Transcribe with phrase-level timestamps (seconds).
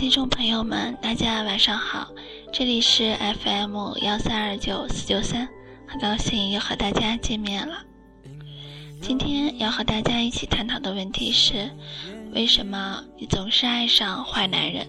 [0.00, 2.08] 听众朋友们，大家晚上好，
[2.50, 3.14] 这里是
[3.44, 5.46] FM 幺三二九四九三，
[5.86, 7.84] 很高兴又和大家见面了。
[9.02, 11.68] 今天要和大家一起探讨的问题是：
[12.32, 14.88] 为什么你总是爱上坏男人？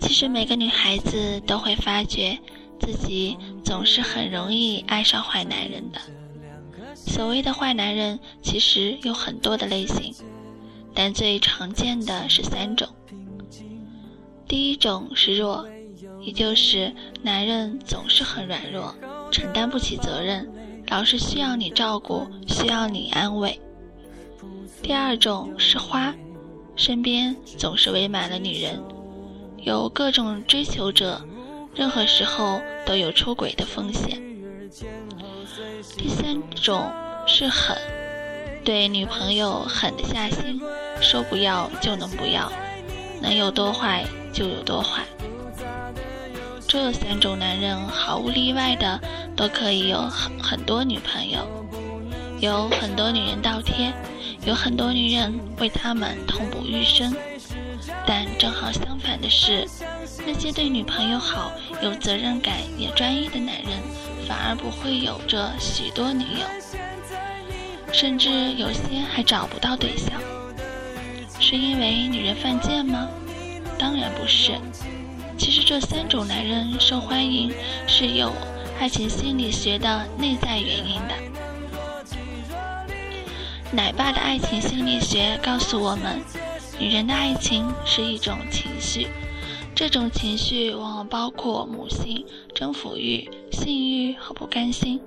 [0.00, 2.38] 其实每个女孩子都会发觉
[2.80, 6.00] 自己总是很容易爱上坏男人的。
[6.94, 10.14] 所谓的坏男人，其实有很多的类型。
[10.94, 12.88] 但最常见的是三种。
[14.46, 15.66] 第一种是弱，
[16.20, 18.94] 也就是男人总是很软弱，
[19.30, 20.52] 承担不起责任，
[20.88, 23.58] 老是需要你照顾，需要你安慰。
[24.82, 26.14] 第二种是花，
[26.76, 28.82] 身边总是围满了女人，
[29.58, 31.24] 有各种追求者，
[31.74, 34.20] 任何时候都有出轨的风险。
[35.96, 36.90] 第三种
[37.26, 37.76] 是狠。
[38.64, 40.60] 对女朋友狠得下心，
[41.02, 42.50] 说不要就能不要，
[43.20, 45.02] 能有多坏就有多坏。
[46.66, 48.98] 这三种男人毫无例外的
[49.36, 51.46] 都可以有很很多女朋友，
[52.40, 53.92] 有很多女人倒贴，
[54.46, 57.14] 有很多女人为他们痛不欲生。
[58.06, 59.68] 但正好相反的是，
[60.26, 63.78] 那些对女朋友好、有责任感也专一的男人，
[64.26, 66.46] 反而不会有着许多女友。
[67.92, 70.18] 甚至有些还找不到对象，
[71.42, 73.08] 是因为女人犯贱吗？
[73.76, 74.52] 当然不是。
[75.36, 77.52] 其实这三种男人受欢迎
[77.88, 78.32] 是有
[78.78, 81.14] 爱情心理学的内在原因的。
[83.72, 86.20] 奶爸的爱情心理学告诉我们，
[86.78, 89.08] 女人的爱情是一种情绪，
[89.74, 95.00] 这种情绪往往包括母性、征服欲、性欲和不甘心。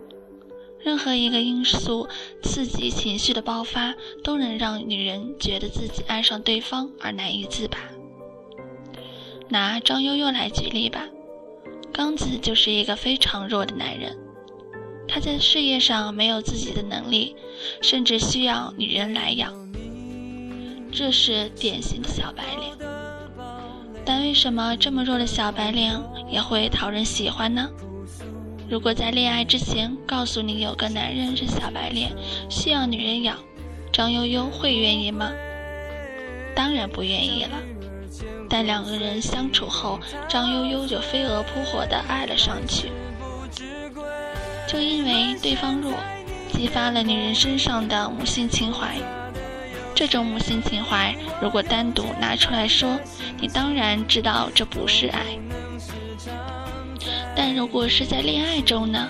[0.85, 2.07] 任何一个因素
[2.43, 7.79] 刺激情绪的爆发，都能让女人觉得自己爱上对方而难以自拔。
[9.49, 11.07] 拿张悠悠来举例吧，
[11.91, 14.15] 刚子就是一个非常弱的男人，
[15.07, 17.35] 他在事业上没有自己的能力，
[17.81, 19.51] 甚至需要女人来养，
[20.91, 22.77] 这是典型的小白脸。
[24.05, 27.67] 但为什么这么弱的小白脸也会讨人喜欢呢？
[28.67, 32.11] 如果在恋爱之前告诉你有个男人是小白脸，
[32.49, 33.37] 需要女人养，
[33.91, 35.31] 张悠悠会愿意吗？
[36.55, 37.51] 当然不愿意了。
[38.49, 42.91] 但两个人相处后，张悠悠就飞蛾扑火地爱了上去。
[44.67, 45.93] 就因为对方弱，
[46.51, 48.95] 激发了女人身上的母性情怀。
[49.93, 52.97] 这种母性情怀，如果单独拿出来说，
[53.39, 55.21] 你当然知道这不是爱。
[57.35, 59.09] 但如果是在恋爱中呢？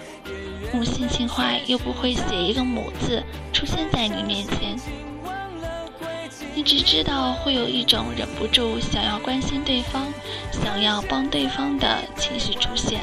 [0.74, 4.76] 母性情怀又不会写一个母字出现在你面前，
[6.54, 10.06] 你只知道会有一种忍不住想要关心对方、
[10.52, 13.00] 想要帮对方的情绪出现。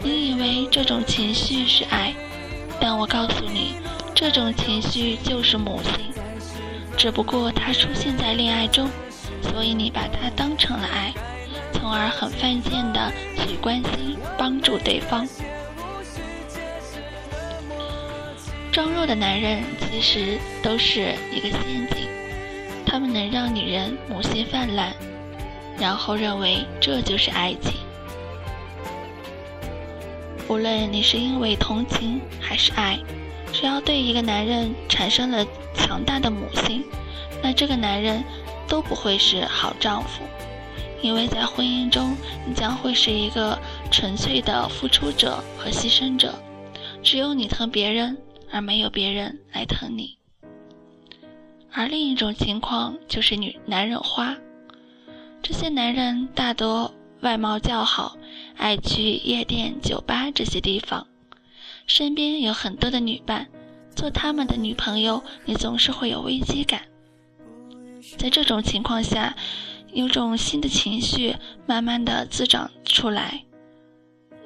[0.00, 2.12] 你以为这种情绪是爱，
[2.80, 3.74] 但我告诉你，
[4.12, 6.12] 这种情绪就是母性，
[6.96, 8.88] 只不过它出现在恋爱中，
[9.42, 11.14] 所以你把它当成了爱。
[11.86, 15.24] 从而很犯贱的去关心、帮助对方。
[18.72, 22.08] 装弱的男人其实都是一个陷阱，
[22.84, 24.94] 他们能让女人母性泛滥，
[25.78, 27.74] 然后认为这就是爱情。
[30.48, 32.98] 无论你是因为同情还是爱，
[33.52, 36.82] 只要对一个男人产生了强大的母性，
[37.40, 38.24] 那这个男人
[38.66, 40.24] 都不会是好丈夫。
[41.06, 43.56] 因为在婚姻中，你将会是一个
[43.92, 46.34] 纯粹的付出者和牺牲者，
[47.00, 48.18] 只有你疼别人，
[48.50, 50.18] 而没有别人来疼你。
[51.70, 54.36] 而另一种情况就是女男人花，
[55.40, 58.16] 这些男人大多外貌较好，
[58.56, 61.06] 爱去夜店、酒吧这些地方，
[61.86, 63.46] 身边有很多的女伴，
[63.94, 66.82] 做他们的女朋友，你总是会有危机感。
[68.18, 69.36] 在这种情况下。
[69.96, 71.34] 有种新的情绪
[71.64, 73.42] 慢慢的滋长出来，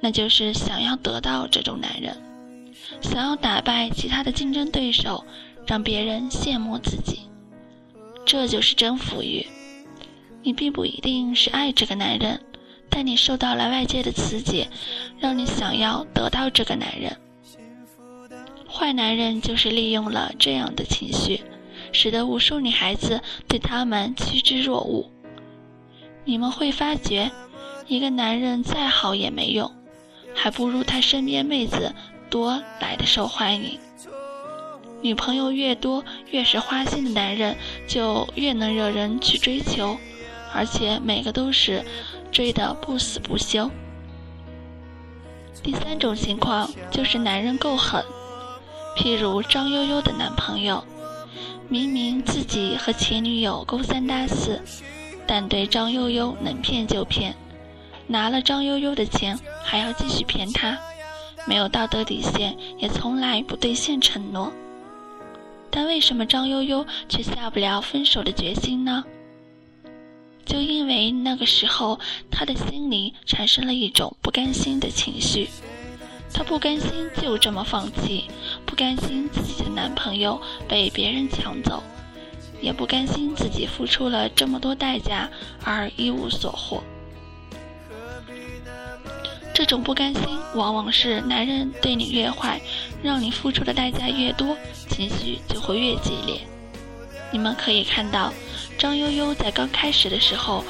[0.00, 2.16] 那就是想要得到这种男人，
[3.00, 5.24] 想要打败其他的竞争对手，
[5.66, 7.22] 让别人羡慕自己，
[8.24, 9.44] 这就是征服欲。
[10.44, 12.40] 你并不一定是爱这个男人，
[12.88, 14.68] 但你受到了外界的刺激，
[15.18, 17.16] 让你想要得到这个男人。
[18.68, 21.42] 坏男人就是利用了这样的情绪，
[21.90, 25.10] 使得无数女孩子对他们趋之若鹜。
[26.24, 27.30] 你们会发觉，
[27.86, 29.72] 一个男人再好也没用，
[30.34, 31.94] 还不如他身边妹子
[32.28, 33.78] 多来的受欢迎。
[35.02, 37.56] 女朋友越多、越是花心的男人，
[37.88, 39.96] 就越能惹人去追求，
[40.52, 41.82] 而且每个都是
[42.30, 43.70] 追得不死不休。
[45.62, 48.04] 第三种情况就是男人够狠，
[48.96, 50.84] 譬如张悠悠的男朋友，
[51.68, 54.62] 明明自己和前女友勾三搭四，
[55.32, 57.36] 但对张悠悠能骗就骗，
[58.08, 60.76] 拿了张悠悠的钱还要继续骗她，
[61.46, 64.52] 没有道德底线，也从来不兑现承诺。
[65.70, 69.04] 但为什么张悠悠却下不了分手的决心呢？
[70.44, 75.48] 就因为那个时候，她的心里产生了一种不甘心的情绪，
[76.34, 78.24] 她不甘心就这么放弃，
[78.66, 81.80] 不甘心自己的男朋友被别人抢走，
[82.60, 85.28] 也不甘心自己付出了这么多代价
[85.64, 86.82] 而一无所获。
[89.52, 92.60] 这种不甘心，往往是男人对你越坏，
[93.02, 94.56] 让你付出的代价越多，
[94.88, 96.40] 情绪就会越激烈。
[97.32, 98.32] 你们可以看到。
[98.78, 100.64] 张悠悠在刚开始的时候，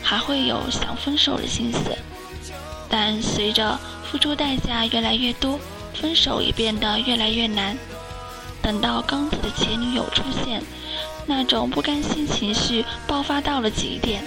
[0.00, 1.80] 还会有想分手的心思，
[2.88, 5.58] 但随着付出代价越来越多，
[5.92, 7.76] 分手也变得越来越难。
[8.62, 10.62] 等到刚子的前女友出现，
[11.26, 14.24] 那种不甘心情绪爆发到了极点，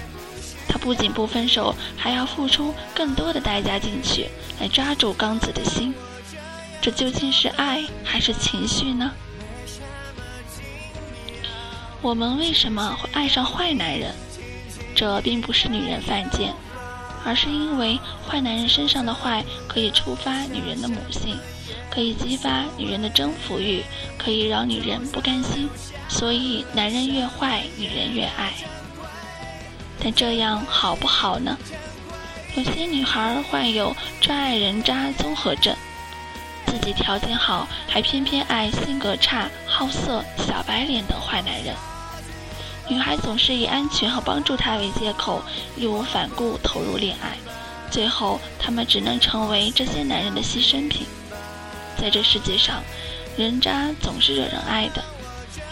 [0.68, 4.28] 他不仅不分手，还要付出更多的代价进去，
[4.60, 5.94] 来抓住刚子的心。
[6.82, 9.10] 这究竟是爱还是情绪呢？
[12.02, 14.14] 我们为什么会爱上坏男人？
[14.94, 16.52] 这并不是女人犯贱，
[17.24, 21.38] 而是因为坏男人身上的坏可以触发女人的母性，
[21.90, 23.82] 可以激发女人的征服欲，
[24.18, 25.68] 可以让女人不甘心。
[26.08, 28.52] 所以，男人越坏，女人越爱。
[30.02, 31.56] 但这样好不好呢？
[32.56, 35.76] 有些女孩患有专爱人渣综合症，
[36.66, 41.74] 自己条件好，还偏偏爱性格差、好色、小白脸的坏男人。
[42.88, 45.40] 女孩总是以安全和帮助他为借口，
[45.76, 47.36] 义无反顾投入恋爱，
[47.88, 51.06] 最后他们只能成为这些男人的牺牲品。
[52.00, 52.82] 在这世界上，
[53.36, 55.04] 人渣总是惹人爱的，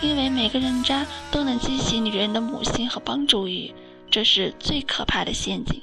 [0.02, 3.72] 因为每个人渣都能激起女人的母性和帮助欲，
[4.10, 5.80] 这是最可怕的陷阱。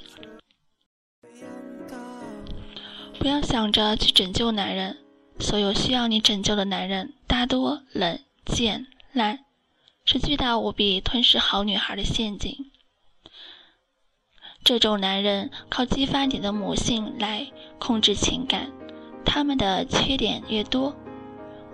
[3.18, 4.98] 不要想着去拯救男人，
[5.40, 9.40] 所有需要你拯救的男人大多冷、贱、烂。
[10.04, 12.70] 是巨大无比吞噬好女孩的陷阱。
[14.62, 17.48] 这种男人靠激发你的母性来
[17.80, 18.70] 控制情感，
[19.26, 20.94] 他们的缺点越多，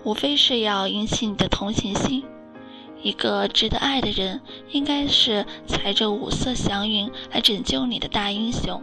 [0.02, 2.24] 无非是要引起你的同情心。
[3.02, 4.40] 一个值得爱的人，
[4.70, 8.82] 应该是踩着五色祥云来拯救你的大英雄，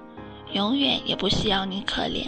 [0.53, 2.25] 永远也不需要你可怜。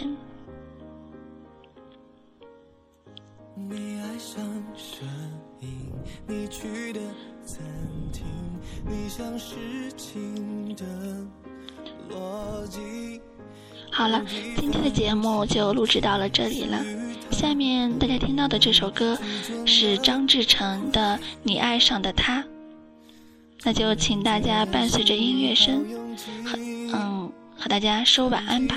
[3.54, 4.42] 你爱上
[6.26, 7.00] 你去的
[7.44, 7.62] 餐
[8.12, 8.24] 厅，
[8.86, 10.84] 你像是情的
[12.10, 13.20] 逻辑。
[13.92, 14.22] 好了，
[14.58, 16.82] 今天的节目就录制到了这里了。
[17.30, 19.16] 下面大家听到的这首歌
[19.66, 22.38] 是张志成的《你爱上的他》，
[23.62, 25.84] 那就请大家伴随着音乐声，
[26.44, 26.58] 和
[26.94, 28.76] 嗯和大家说晚安吧。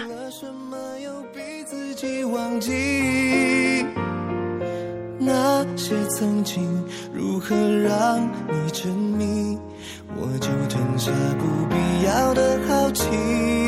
[5.17, 9.57] 那些曾经如何让你沉迷，
[10.15, 11.09] 我就吞下
[11.39, 13.64] 不必要的好奇。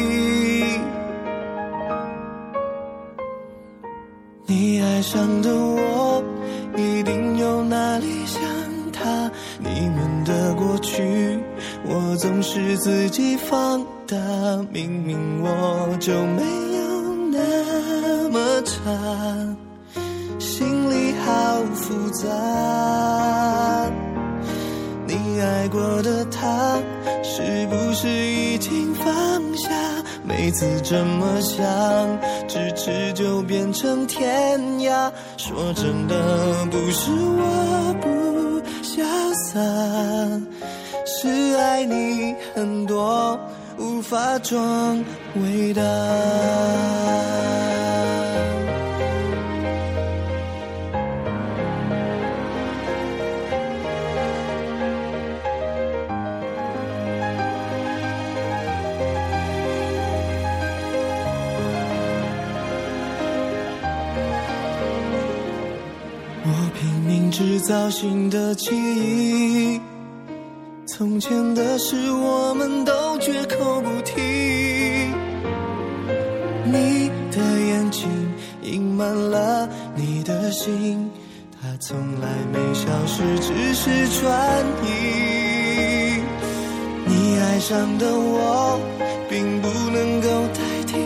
[4.49, 6.23] 你爱上的我，
[6.77, 8.41] 一定有哪里像
[8.93, 9.29] 他。
[9.59, 11.37] 你们的过去，
[11.85, 14.15] 我总是自己放大，
[14.71, 16.43] 明明我就没
[16.77, 18.79] 有那么差。
[20.39, 22.29] 心里好复杂，
[25.05, 26.36] 你爱过的他，
[27.29, 29.05] 是不是已经放
[29.57, 29.69] 下？
[30.23, 31.65] 每次这么想，
[32.47, 35.11] 咫尺就变成天涯。
[35.35, 39.03] 说真的，不是我不潇
[39.45, 39.59] 洒，
[41.05, 43.39] 是爱你很多，
[43.77, 45.03] 无法装
[45.35, 45.83] 伟大。
[67.37, 69.79] 制造新的记忆，
[70.87, 74.19] 从前的事我们都绝口不提。
[76.65, 78.09] 你的眼睛
[78.63, 81.11] 隐瞒了你的心，
[81.61, 86.19] 它从来没消失，只是转移。
[87.05, 88.79] 你爱上的我，
[89.29, 90.97] 并不能够代替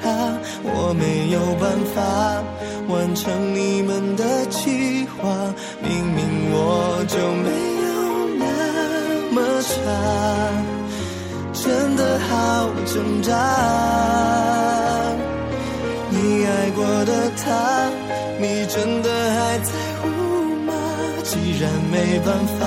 [0.00, 2.40] 他，我没有办法
[2.88, 4.70] 完成你们的计
[5.18, 5.52] 话。
[5.82, 6.20] 明明
[6.52, 7.48] 我就没
[7.86, 7.90] 有
[8.38, 8.44] 那
[9.34, 9.70] 么差，
[11.52, 12.30] 真的好
[12.86, 13.30] 挣扎。
[16.10, 17.90] 你爱过的他，
[18.38, 20.08] 你真的还在乎
[20.66, 20.72] 吗？
[21.24, 22.60] 既然没办法，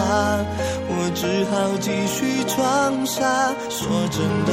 [0.87, 3.21] 我只好继续装傻。
[3.69, 4.51] 说真的，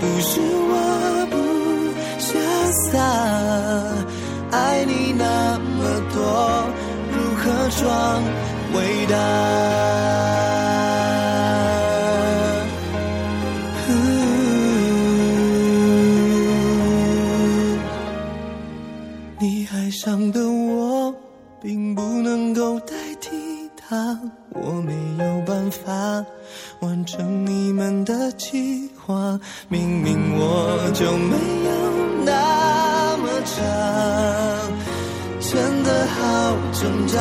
[0.00, 0.40] 不是
[0.70, 1.36] 我不
[2.20, 2.30] 潇
[2.90, 2.96] 洒，
[4.56, 5.78] 爱你那么
[6.14, 6.18] 多，
[7.70, 8.22] 装
[8.74, 9.16] 伟大？
[19.40, 21.14] 你爱上的我，
[21.62, 23.30] 并不能够代替
[23.76, 24.18] 他，
[24.50, 24.92] 我没
[25.24, 26.24] 有办法
[26.80, 29.38] 完成你们的计划。
[29.68, 31.70] 明明我就没有
[32.24, 33.62] 那么差，
[35.88, 36.20] 的好
[36.78, 37.16] 挣扎。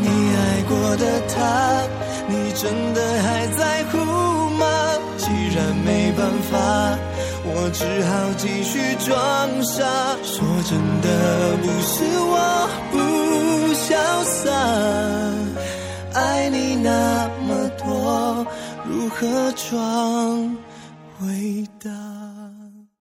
[0.00, 1.36] 你爱过的他，
[2.28, 2.62] 你真
[2.94, 3.98] 的还在乎
[4.60, 4.64] 吗？
[5.18, 6.20] 既然没办
[6.50, 6.54] 法。
[7.44, 9.12] 我只好继续装
[9.62, 9.84] 傻。
[10.22, 10.32] 说
[10.70, 10.70] 真
[11.02, 11.06] 的，
[11.62, 11.92] 不是
[12.32, 12.34] 我
[12.90, 12.94] 不
[13.74, 13.90] 潇
[14.24, 14.48] 洒，
[16.14, 18.46] 爱你那么多，
[18.88, 20.56] 如何装
[21.20, 21.90] 伟大？